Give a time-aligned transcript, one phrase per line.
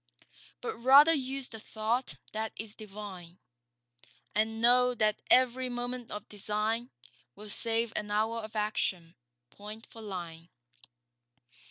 [0.61, 3.37] But rather use the thought that is divine;
[4.33, 6.89] And know that every moment of design
[7.35, 9.13] Will save an hour of action,
[9.51, 10.49] point for line.